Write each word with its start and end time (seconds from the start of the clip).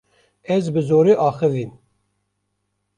Ez 0.55 0.65
bi 0.73 0.81
zorê 0.89 1.13
axivîm. 1.27 1.71